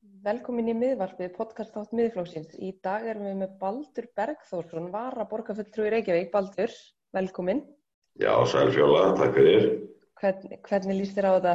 [0.00, 2.52] Velkomin í miðvarpið, podcast átt miðflóksins.
[2.60, 6.30] Í dag erum við með Baldur Bergþórsson, vara borgarfulltrú í Reykjavík.
[6.32, 6.74] Baldur,
[7.16, 7.62] velkomin.
[8.20, 9.66] Já, sælfjóla, takk fyrir.
[10.20, 11.54] Hvern, hvernig líst þér á þetta?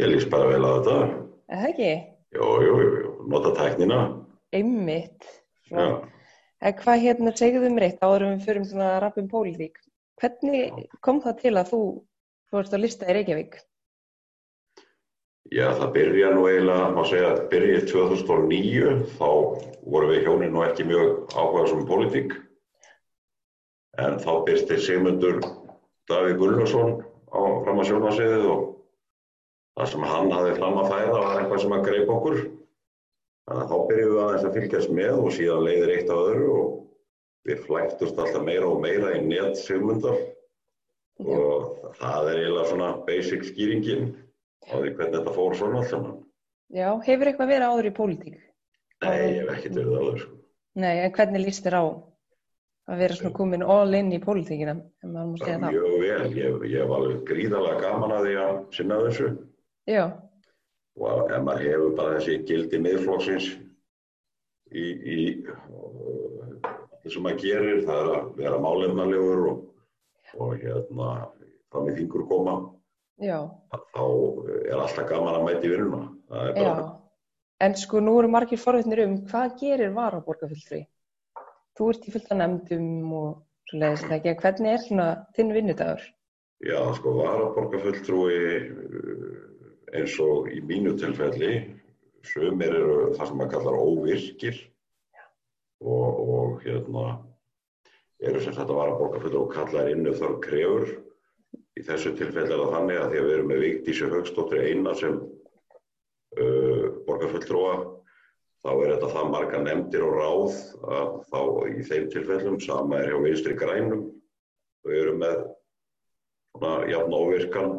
[0.00, 0.96] Ég líst bara vel á þetta.
[1.52, 1.90] Eða ekki?
[2.36, 4.00] Jú, jú, jú, nota tæknina.
[4.56, 5.28] Einmitt.
[5.68, 5.86] Já.
[6.60, 9.80] En hvað hérna segðum um reitt áður við förum svona að rappum pólitík?
[10.20, 11.80] Hvernig kom það til að þú
[12.52, 13.60] fórst að lista í Reykjavík?
[15.54, 19.28] Já, það byrja nú eiginlega, má segja, byrjið 2009, þá
[19.86, 22.34] vorum við hjónin nú ekki mjög áhugað sem politík.
[24.02, 25.38] En þá byrsti Sigmundur
[26.10, 26.98] Davíð Gullarsson
[27.30, 28.66] á fram að sjónasviðið og
[29.78, 32.42] það sem hann hafði fram að fæða var eitthvað sem að greip okkur.
[33.46, 36.52] Þannig að þá byrjuðum við aðeins að fylgjast með og síðan leiðir eitt á öðru
[36.56, 36.76] og
[37.46, 40.18] við flæktust alltaf meira og meira í net Sigmundar
[41.22, 44.08] og það er eiginlega svona basic skýringin
[44.64, 46.18] á því hvernig þetta fór svona allt saman.
[46.74, 48.36] Já, hefur eitthvað verið áður í pólitík?
[49.04, 50.36] Nei, ég hef ekkert verið alveg sko.
[50.76, 51.84] Nei, en hvernig líst þér á
[52.86, 55.66] að vera svona komin all in í pólitíkina, það?
[55.66, 59.30] Mjög vel, ég, ég hef alveg gríðarlega gaman að því að sinna þessu
[59.86, 60.04] Já,
[60.96, 63.48] og ef maður hefur bara þessi gildi miðflokksins
[64.72, 69.60] í, í það sem maður gerir, það er að vera málefnalegur og,
[70.40, 71.10] og hérna
[71.72, 72.56] fram í fingur koma,
[73.22, 73.38] já,
[73.94, 74.04] þá
[74.66, 76.86] er alltaf gaman að mæti vinnuna.
[77.64, 80.82] En sko nú eru margir forveitnir um hvað gerir varaborgarfulltrúi?
[81.76, 83.30] Þú ert í fullta nefndum og
[83.70, 84.36] svo leiðis þetta ekki.
[84.42, 86.04] Hvernig er svona þinn vinnudagur?
[86.60, 89.34] já, sko, varaborgarfulltrúi uh,
[89.96, 91.52] eins og í mínu tilfelli,
[92.26, 94.60] sumir eru það sem maður kallar óvirkir
[95.84, 97.04] og, og hérna
[98.24, 100.94] eru sem þetta varaborgarfulltrúi og kallar innu þörf krefur.
[101.76, 104.94] Í þessu tilfelli er það þannig að því að við erum með Vigdísi Högstóttir eina
[104.96, 105.18] sem
[106.40, 107.74] uh, borgarfulltrúa
[108.66, 110.56] þá er þetta það marga nefndir og ráð
[110.96, 114.06] að þá í þeim tilfellum sama er hjá vinstri grænum
[114.86, 115.44] við erum með
[116.56, 117.76] svona jafn óvirkan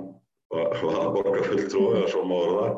[0.53, 2.77] hvaða borgarfulltrúa eða svo máður það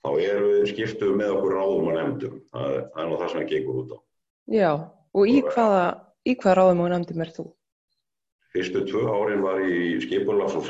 [0.00, 3.50] þá erum við skiptuð með okkur ráðum og nefndum það er nú það sem það
[3.52, 3.98] gengur út á
[4.50, 4.70] Já,
[5.14, 5.82] og í hvaða,
[6.26, 7.44] í hvaða ráðum og nefndum er þú?
[8.54, 10.66] Fyrstu tvö árin var í skipulags og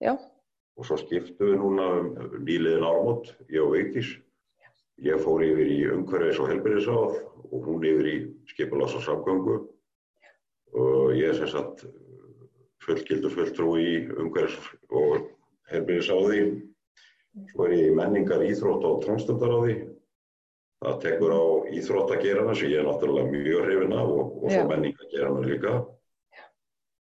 [0.00, 0.16] Já,
[0.76, 2.08] og svo skiptum við núna um
[2.44, 4.16] nýliðin ármót, ég og Vigdís.
[5.04, 7.16] Ég fór yfir í umhverfis og helbyrðisáð
[7.52, 8.16] og hún yfir í
[8.52, 9.56] skipulags og samgöngu
[10.76, 11.84] og ég er sem sagt
[12.84, 15.28] fullgildur fulltrú í umhverfis og
[15.72, 16.40] helbyrðisáði.
[17.50, 19.76] Svo er ég í menningar, íþrótt og tónstundaráði.
[20.80, 25.44] Það tekur á íþróttagerana sem ég er náttúrulega mjög hrifin af og, og svo menningagerana
[25.44, 25.74] líka.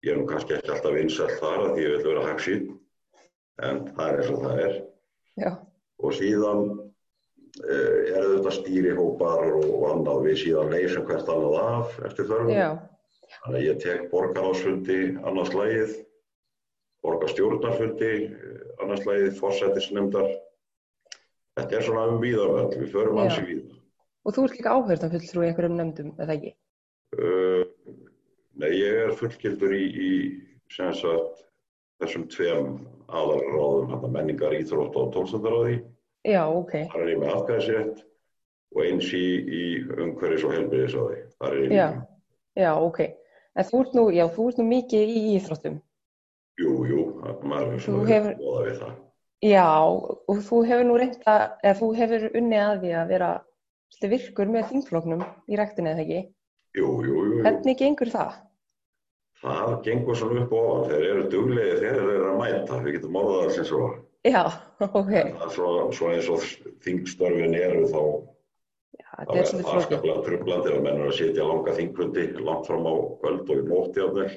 [0.04, 2.64] Ég er nú kannski ekki alltaf vinsælt þar að því ég vil vera hagsýn
[3.64, 4.74] en það er eins og það er.
[5.40, 5.50] Já,
[6.04, 12.28] og síðan uh, er þetta stýrihópar og annað við síðan leysum hvert annað af eftir
[12.28, 12.52] þörfum.
[12.52, 12.68] Já,
[13.38, 15.94] þannig að ég tek borgarásfundi annars lagið
[17.04, 20.28] borgarstjórnarfundi eh, annars lagið fórsættisnefndar
[21.58, 23.24] þetta er svona um víðavöld við förum Já.
[23.24, 23.80] ansi víða.
[24.24, 26.54] Og þú ert líka áhverðan fulltrúi í einhverjum nefndum, eða ekki?
[27.18, 27.53] uh,
[28.54, 30.10] Nei, ég er fullgildur í, í
[30.70, 31.42] sagt
[32.02, 32.76] þessum tveim
[33.08, 35.80] aðalráðum menningar, íþrótt og tónstandaráði
[36.24, 37.98] Já, ok, þar er ég með aðgæðisrétt
[38.74, 41.18] og eins í, í umhverfis og helbriðisáði.
[41.36, 41.88] Þar er ég líka.
[42.56, 43.00] já, ok.
[43.54, 45.76] En þú ert nú, já, þú ert nú mikið í íþróttum.
[46.62, 48.64] Jú, jú, það- maður er svona hefur- hefur...
[48.70, 48.94] við það.
[49.44, 49.68] Já,
[50.32, 53.30] og þú hefur nú reynda, eða þú hefur unnið að því að vera
[54.04, 56.22] virkur með þingfloknum í ræktinni, eða ekki?
[56.74, 57.23] Jú, jú.
[57.44, 58.34] Hvernig gengur það?
[59.44, 60.84] Það gengur svona upp og ofan.
[60.90, 62.78] Þeir eru duglegið, þeir eru að mæta.
[62.84, 63.88] Við getum orðað það sem svo.
[64.24, 64.42] Já,
[64.80, 65.10] ok.
[65.12, 66.46] Það er Svo, svo eins og
[66.86, 68.00] þingstörfin eru þá,
[68.94, 69.84] Já, er er það flókið.
[69.88, 73.66] skaplega trublandir að menn eru að sitja langa þingfundi langt fram á kvöld og í
[73.68, 74.32] nótti á þeir.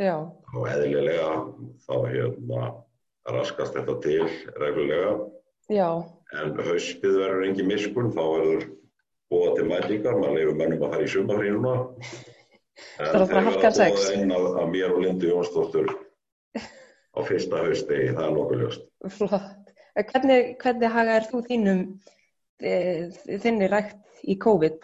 [0.00, 0.14] Já,
[0.56, 1.30] og eðlilega
[1.86, 2.60] þá hérna
[3.34, 4.28] raskast þetta til
[4.60, 5.10] reglulega
[5.72, 5.88] já,
[6.40, 8.62] en haustið verður engin miskun þá verður
[9.30, 11.74] búa til mætingar maður leifur mönnum að fara í sumafrí núna
[12.98, 14.08] Það er fara harkan sex.
[14.14, 15.92] inn af, af mér og Lindu Jónsdóttur
[17.10, 19.74] á fyrsta haustegi, það er nokkuð ljóst flott.
[20.00, 21.80] Hvernig, hvernig hagaðir þú þínum,
[22.62, 22.74] e,
[23.42, 24.78] þinni rækt í COVID?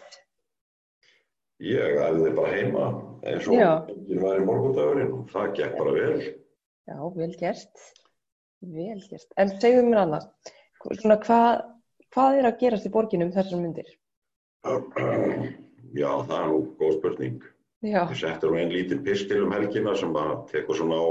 [1.63, 2.87] ég æfði bara heima
[3.25, 3.55] eins og
[3.89, 6.19] enginn var í morgundagurinn og það gekk bara vel
[6.87, 7.81] Já, vel gert.
[8.63, 9.27] Vel gert.
[9.35, 10.27] En segðu mér annað,
[11.01, 11.65] svona hvað,
[12.15, 13.89] hvað er að gerast í borginum þessar myndir?
[16.01, 17.41] já, það er nú góð spurning
[17.85, 21.09] Ég settur nú einn lítið pistil um helgina sem bara tekur svona á,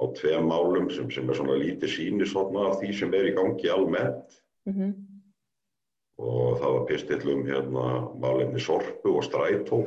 [0.00, 3.34] á tveim málum sem, sem er svona lítið sínis þarna af því sem er í
[3.36, 4.38] gangi almennt.
[4.64, 4.94] mhm,
[6.18, 7.84] og það var pistillum hérna
[8.18, 9.82] málefni sorpu og strætó.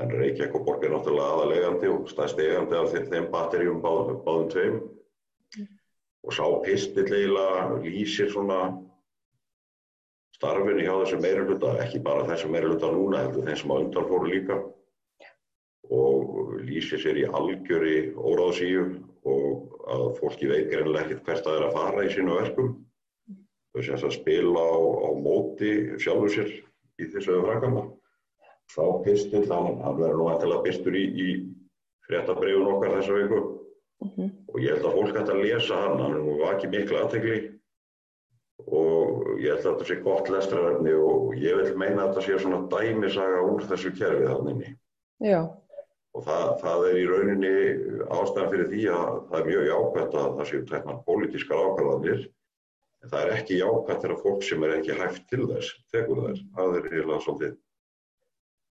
[0.00, 4.80] En Reykjavík og Borg er náttúrulega aðalegandi og stæðst eigandi af þeim batterjum báðum, tveim.
[6.24, 8.80] Og sá pistill eiginlega lýsir svona
[10.40, 13.76] starfinu hjá þessu meira hluta, ekki bara þessu meira hluta núna, heldur þeim sem á
[13.76, 14.56] undan fóru líka.
[15.92, 18.86] Og lýsir sér í algjöri óráðsíu
[19.28, 22.72] og að fólki veit greinlega ekkert hvert að það er að fara í sínu verkum.
[23.70, 26.52] Þau semst að spila á, á móti sjálfur sér
[27.00, 27.84] í þessu frækama
[28.70, 31.28] þá pistil, hann, hann verður nú aðtala byrstur í, í
[32.06, 33.40] fréttabreyfun okkar þessa viku.
[34.00, 34.28] Mm -hmm.
[34.48, 37.40] og ég held að fólk hægt að lesa hann hann nú ekki miklu aðtegli
[39.40, 42.60] ég held að þetta sé gott lestraverðni og ég vil meina að þetta sé svona
[42.72, 44.74] dæmisaga úr þessu kerfið hann inni.
[45.24, 45.40] Já.
[46.16, 47.54] Og það, það er í rauninni
[48.10, 52.22] ástæðan fyrir því að það er mjög jákvæmt að það séu teknar pólitískar ákvæðanir
[53.00, 56.46] en það er ekki jákvæmt þegar fólk sem er ekki hægt til þess tekur þess,
[56.56, 57.54] það er eiginlega svolítið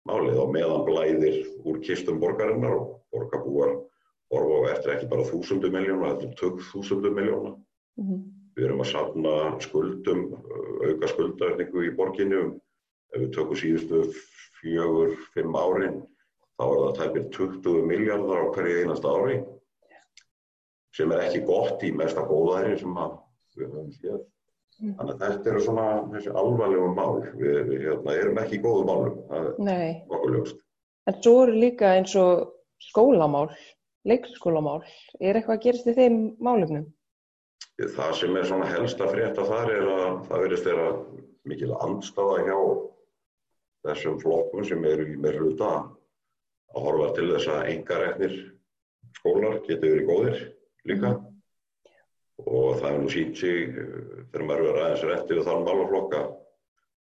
[0.09, 1.39] málið og meðan blæðir
[1.69, 3.77] úr kistum borgarinnar og borgarbúar
[4.35, 8.38] orfa á eftir ekki bara þúsundu miljóna, eftir tök þúsundu miljóna mm -hmm.
[8.59, 10.25] Við erum að safna skuldum
[10.83, 12.41] auka skuldaöfningu í borginu
[13.15, 14.03] ef við tökum síðustu
[14.59, 16.01] fjögur, fimm árin
[16.59, 19.39] þá er það tæpir 20 miljardar á hverju einasta ári
[20.99, 24.19] sem er ekki gott í mesta góðæri sem við höfum séð.
[24.79, 24.93] Mm.
[24.99, 27.17] Þannig að þetta eru svona þessi alvarlegum mál.
[27.39, 30.61] Við, við hérna, erum ekki í góðu málum, það er okkur ljóst.
[31.09, 32.53] En svo eru líka eins og
[32.83, 33.49] skólamál,
[34.11, 34.81] leikskólamál.
[35.19, 36.87] Er eitthvað að gerast í þeim málumnum?
[37.79, 40.89] Það sem er svona helst að frétta þar er að það verðist þeirra
[41.49, 42.59] mikil andstafa hjá
[43.87, 48.37] þessum flokkum sem eru í meirluta að horfa til þess að engareknir
[49.19, 50.43] skólar getur verið góðir
[50.91, 51.15] líka.
[52.45, 53.89] Og það er nú sínt sig eh,
[54.31, 56.21] þegar maður er aðeins rétti við þann málaflokka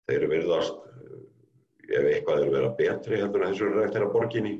[0.07, 1.17] þeir eru virðast eh,
[1.89, 4.55] ef eitthvað eru verið betri heldur að þessu eru rektir að borginni.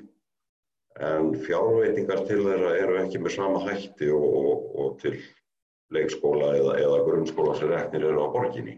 [1.06, 5.18] En fjárveitingar til þeirra eru ekki með sama hætti og, og, og til
[5.94, 8.76] leikskóla eða, eða grunnskóla sem reknir eru á borginni.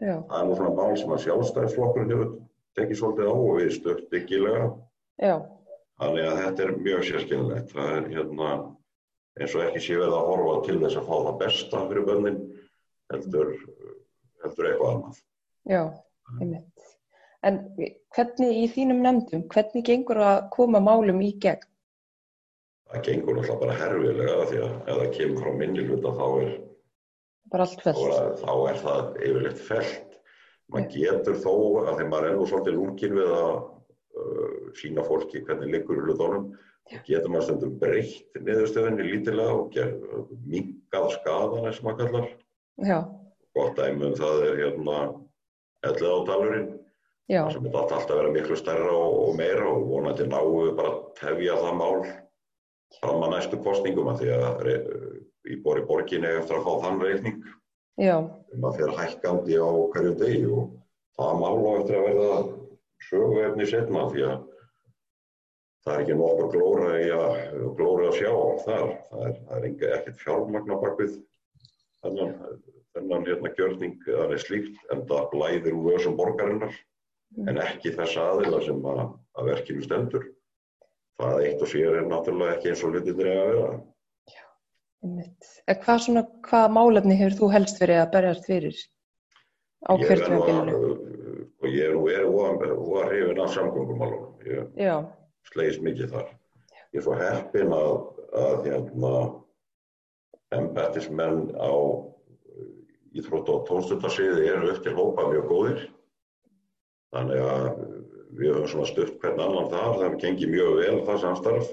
[0.00, 0.16] Já.
[0.30, 2.30] Það er nú svona mál sem að sjálfstæðisflokkurinn hefur
[2.78, 4.68] tekið svolítið á og við stökt ykkilega.
[5.20, 5.34] Já.
[6.00, 7.72] Þannig að þetta er mjög sérskilnilegt.
[7.74, 8.50] Það er hérna,
[9.40, 12.38] eins og ekki sé verið að horfa til þess að fá það besta fyrir bönnin
[13.12, 13.50] heldur,
[14.44, 15.20] heldur eitthvað annað.
[15.70, 15.82] Já,
[16.38, 16.94] einmitt.
[17.46, 17.58] En
[18.14, 21.69] hvernig í þínum nefndum, hvernig gengur að koma málum í gegn?
[22.90, 26.54] Það gengur alltaf bara herfilega því að ef það kemur frá minni hluta þá er,
[27.50, 30.16] þá er, þá er það yfirleitt felt.
[30.70, 31.52] Man getur þó
[31.84, 36.04] að þegar maður er nú svolítið lúkin við að uh, sína fólki hvernig liggur í
[36.08, 36.50] hlutónum
[37.06, 42.28] getur maður stundum breytt niðurstöðinni lítilega og mingað skadan eins og maður kallar.
[42.86, 42.98] Já.
[43.54, 44.96] Gott dæmum það er hérna
[45.86, 46.70] ellið ádalurinn
[47.30, 51.58] sem er alltaf að vera miklu stærra og, og meira og vonandi náu bara tefja
[51.60, 52.00] það mál
[52.98, 54.70] fram að næstu kostningum að því að
[55.50, 57.40] í bori borginni eftir að fá þann reikning
[58.00, 60.70] um að fyrir hækkandi á hverju degi og
[61.18, 62.38] það mál á eftir að verða
[63.08, 64.38] söguefni setna því að
[65.84, 68.32] það er ekki nokkur glóra að glóra að sjá
[68.64, 68.90] þar.
[69.10, 71.14] Það er, það er ekkert fjármagna bakvið
[72.04, 72.34] þennan,
[72.96, 77.48] þennan hérna gjörning eða það er slíkt en það blæðir úr vöðsum borgarinnar mm.
[77.48, 79.02] en ekki þess aðila sem að,
[79.40, 80.28] að verkinu stendur.
[81.20, 83.70] Það eitt og sér er náttúrulega ekki eins og hlutin er að vera.
[84.30, 84.44] Já,
[85.04, 85.50] einmitt.
[85.68, 88.78] Hvað, svona, hvað málefni hefur þú helst verið að berjast fyrir
[89.84, 91.10] á kjörtjóðabilinu?
[91.60, 94.30] og ég er nú verið og að hrifin af samgöngumálunum.
[94.80, 95.10] Ég
[95.50, 96.30] slegist mikið þar.
[96.90, 97.92] Ég er svo heppin að,
[98.40, 99.12] að hérna,
[100.56, 101.72] embættismenn á
[103.16, 105.84] íþrótt og tónstöldarsviði eru upp til hópa mjög góðir.
[107.14, 107.68] Þannig að
[108.38, 111.72] við höfum svona stutt hvern annan þar, það gengið mjög vel það samstarf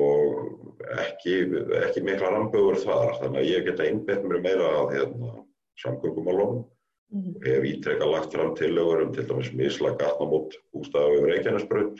[0.00, 1.36] og ekki,
[1.84, 3.16] ekki mikla rambögur þar.
[3.20, 5.32] Þannig að ég geta einbett mér meira að hérna,
[5.82, 6.64] samgöngumálunum
[7.10, 7.44] Mm -hmm.
[7.44, 11.96] Hef ítrekka lagt fram tillögur um til dæmis misla gatnamót bústafu yfir Reykjanesbrönd,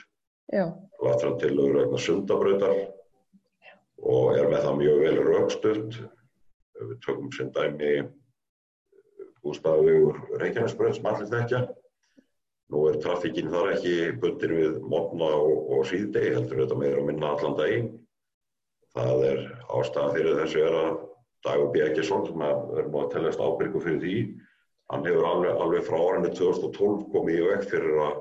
[1.03, 2.75] lagt fram tillögur vegna sundabröndar
[3.97, 5.91] og er með það mjög vel raukstutt.
[6.81, 7.91] Við tökum sem dæmi
[9.43, 11.59] bústafu yfir Reykjanesbrönd sem allir þekkja.
[12.71, 17.07] Nú er trafíkinn þar ekki bundir við mótna og, og síðdegi, heldur þetta meira að
[17.09, 17.89] minna allan daginn.
[18.95, 19.41] Það er
[19.75, 20.91] ástæðan fyrir þessu er að
[21.45, 21.81] Dagur B.
[21.81, 24.17] Eggesson, sem er nú að tellast ábyrgu fyrir því,
[24.93, 28.19] hann hefur alveg, alveg frá árinu 2012 komið í vekk fyrir að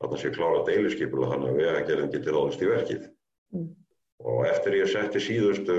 [0.00, 3.04] þarna sé klára deiliskeipula þannig að vegagerðin getur ráðist í verkið.
[3.54, 3.68] Mm.
[4.30, 5.76] Og eftir ég setti síðustu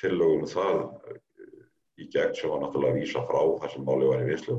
[0.00, 0.84] tillögum það
[1.98, 4.58] í gegn sem var náttúrulega að vísa frá þar sem máli var í vinslu,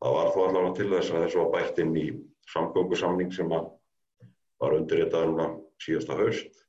[0.00, 2.06] það var þó allavega til þess að þessu var bætt inn í
[2.50, 3.68] samgöngusamning sem að
[4.60, 5.48] var undirritað núna
[5.80, 6.64] síðasta haust.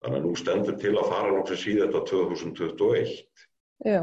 [0.00, 3.14] Þannig að nú stendur til að fara lóksins í þetta 2021.
[3.86, 4.02] Já,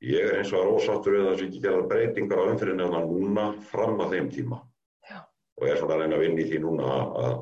[0.00, 2.84] Ég er eins og að ósáttur við að það sé ekki gerða breytingar á umfyrinni
[2.86, 4.60] en núna fram að þeim tíma.
[5.04, 5.18] Já.
[5.60, 7.34] Og er svona að reyna að vinna í því núna að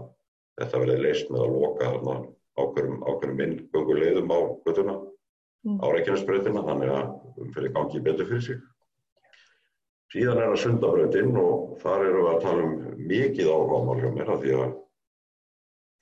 [0.59, 1.93] þetta verði leist með að loka
[2.59, 4.39] ákveðum, ákveðum inngöngu leiðum á
[5.67, 5.81] Mm.
[5.83, 8.61] á Reykjanesbrautina, þannig að umfyrir gangi betur fyrir sig.
[10.09, 12.77] Síðan er það sundabrautin og þar eru við að tala um
[13.11, 14.71] mikið áhugamál hjá mér af því að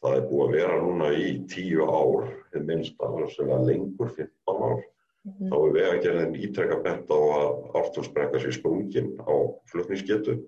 [0.05, 4.63] það er búið að vera núna í tíu ár, þið minnst að svolítið lengur, 15
[4.69, 9.35] ár mhm, þá er vegagerðin ítrekka bent á að Ártúnsbrekka sé sprungin á
[9.73, 10.39] flutningsgetu.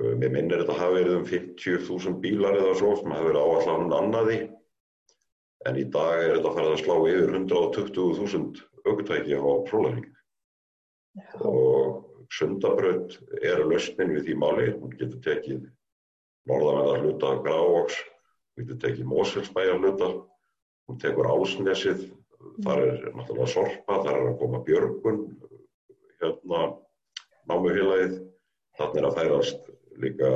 [0.00, 4.42] Mér minnir þetta hafi verið um 50.000 bílar eða svo sem hafi verið áallan annaði.
[5.68, 10.06] En í dag er þetta farið að slá yfir 120.000 aukutæki á prólæring.
[11.44, 14.70] Og sundabraut er lausnin við því máli.
[14.78, 15.66] Hún getur tekið
[16.50, 17.98] norðanverðar hluta Grávóks,
[18.54, 20.10] hún getur tekið Mosfellsbæjar hluta,
[20.88, 22.06] hún tekur Ásnesið,
[22.64, 25.20] þar er náttúrulega sorpa, þar er að koma björgun,
[26.20, 26.62] hérna
[27.50, 28.16] námufélagið,
[28.78, 29.70] þannig er að færast
[30.00, 30.32] líka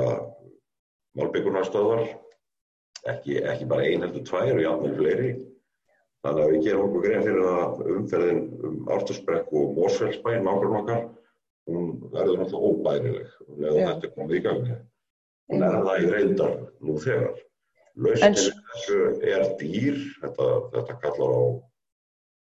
[1.15, 2.07] malbyggunastöðar,
[3.11, 5.35] ekki, ekki bara ein heldur tvær og jafnvel fleiri.
[6.25, 11.03] Þannig að við gerum okkur grein fyrir að umferðin um Ártursbrekku og Mósfellsbæn, nákvæm okkar,
[11.69, 13.31] hún verður náttúrulega óbærileg.
[13.55, 14.79] Að þetta er komið í gangi.
[15.51, 17.39] Hún er það í reyndar nú þegar.
[17.95, 21.43] Við þessu er dýr, þetta, þetta kallar á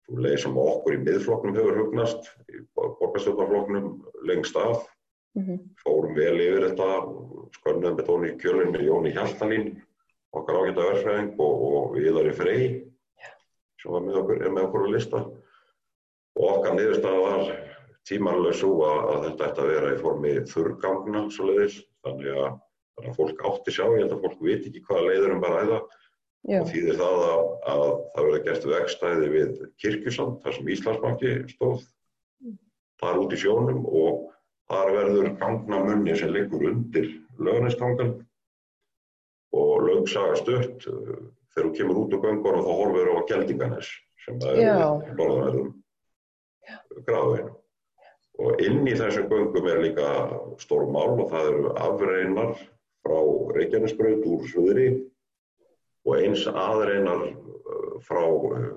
[0.08, 3.88] svo leið sem okkur í miðflokknum hefur hugnast, í borgarstjórnarflokknum
[4.28, 4.86] lengst af,
[5.40, 6.90] mhm, fórum vel yfir þetta,
[7.60, 9.68] skönnuðum þetta honi í kjölinn með Jóni Hjaltalín,
[10.36, 12.70] okkar ágæta verðfræðing og, og Viðari Frey,
[13.82, 15.24] sem var með okkur, er með okkur að lista.
[16.38, 17.52] Og okkar niðurstaða var
[18.08, 22.58] tímanlega svo að, að þetta ætti að vera í formi þurrgangna svo leiðis, þannig að,
[22.96, 25.62] þannig að fólk átti sjá, ég held að fólk viti ekki hvaða leiður um bara
[25.62, 25.82] ræða.
[26.48, 27.84] Já, og þýðir það að, að
[28.14, 31.86] það verður gert vegstæði við Kirkjusand, þar sem Íslandsbanki stóð,
[33.02, 34.22] þar út í sjónum og
[34.72, 37.10] þar verður gangnamunni sem liggur undir
[37.44, 38.16] lögnestangan
[39.58, 41.20] og lögsaga stutt uh,
[41.54, 43.92] þegar þú kemur út úr göngunum þá horfur á Geldinganes
[44.26, 45.72] sem það er norðanverðum
[47.08, 47.54] gráðinu.
[48.38, 50.10] Og inn í þessum göngum er líka
[50.62, 52.52] stór mál og það eru afreinar
[53.06, 53.18] frá
[53.58, 54.88] Reykjanesbraut úr Suðri
[56.08, 58.68] og eins aðreinar uh, frá uh,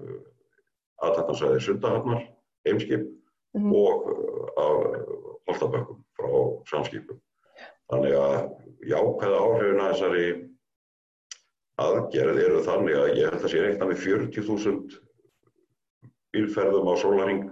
[1.04, 2.24] aðtæknarsæði Sundahafnar,
[2.66, 3.04] heimskip
[3.56, 4.80] mhm, og uh, af
[5.50, 6.30] Holtabökkum frá
[6.70, 7.20] samskipum.
[7.90, 8.36] Þannig að
[8.86, 10.26] jákvæða áhrifin að þessari
[11.80, 14.98] aðgerð eru þannig að ég held að sé reikna með 40.000
[16.30, 17.42] bílferðum á sólaring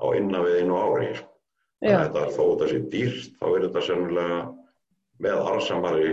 [0.00, 1.10] á innan við einu ári.
[1.84, 1.90] Sko.
[1.90, 4.38] Þannig já, að þetta þó þetta sé dýrt, þá er þetta sennilega
[5.24, 6.12] með arsamari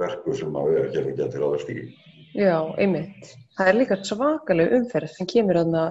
[0.00, 1.86] verku sem að við erum ekki að til áður stígi.
[2.34, 3.32] já, einmitt.
[3.56, 5.82] Það er líka svakaleg umferð sem kemur þarna,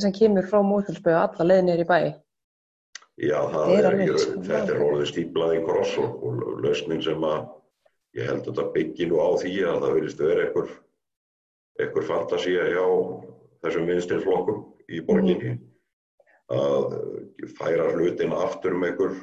[0.00, 2.00] sem kemur frá Móþulsböðu alla leið niður í bæ.
[3.20, 7.24] Já, það Það er er, ekki, þetta er orðið stíplað í kross og, lausnin sem
[7.28, 7.40] að
[8.16, 10.70] ég held að þetta byggi nú á því að það vilist vera einhver,
[11.80, 12.84] einhver fantasía hjá
[13.60, 15.58] þessum vinstirflokkum í borginni
[16.50, 16.96] að
[17.58, 19.14] færa hlutin aftur um einhver,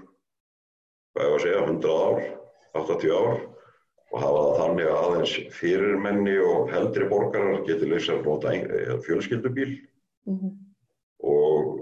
[1.14, 2.22] hvað ég var að segja, 100 ár,
[2.78, 3.42] 80 ár
[4.08, 8.54] og hafa það þannig að aðeins fyrirmenni og heldri borgarar geti leysað flóta
[9.04, 9.74] fjölskyldubíl.
[10.28, 10.54] Mhm,
[11.28, 11.74] og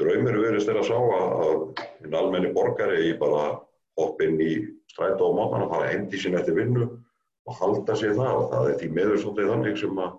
[0.00, 3.60] draumir verðist þeirra að sá að, að almenni borgari í bara
[4.00, 4.52] hopp inn í
[4.90, 6.88] strætó á mótana, fara hendi sín eftir vinnu
[7.48, 10.18] og halda sér það og það er því meður svolítið þannig sem að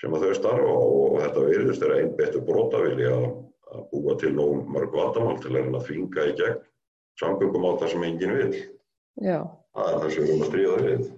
[0.00, 3.28] sem að þau starfa og, og þetta virðist einn betur brotavili að,
[3.74, 6.58] að búa til nóg mörg vandamál til að að þvinga í gegn
[7.18, 8.58] samgöngum á það sem enginn vil.
[9.26, 9.38] já,
[9.74, 11.08] Það er það sem við erum að stríða við.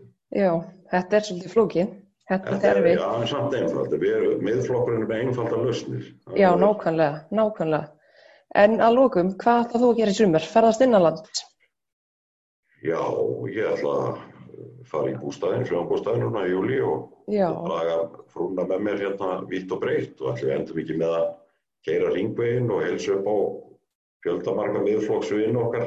[0.40, 0.50] já,
[0.94, 1.96] þetta er svolítið flókið.
[2.30, 2.98] Þetta Þetta er er, við.
[3.00, 3.94] já, en samt einfalt.
[4.00, 6.04] Við erum miðflokkurinn er með einfalda lausnir.
[6.38, 7.88] Já, nákvæmlega, nákvæmlega.
[8.60, 10.46] En að lókum, hvað ætlað þú að gera í sumar?
[10.52, 11.26] Ferðast innanland?
[12.86, 13.00] Já,
[13.50, 14.20] ég ætla að
[14.88, 17.96] fara í bústæðin, sjónbústæðin núna í júli og, draga
[18.32, 21.26] frúna með mér hérna vitt og breytt og við endum ekki með að
[21.86, 23.36] keira ringveginn og helsa upp á
[24.24, 25.86] fjöldamarka miðflokksvinn okkar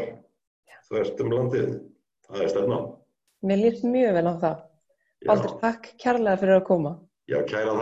[0.89, 1.73] þvert um landið.
[2.27, 2.85] Það er stefnan.
[3.43, 4.61] mér líst mjög vel á það.
[5.27, 6.93] Baldur, takk kærlega fyrir að koma.
[7.27, 7.81] já kæra þakki.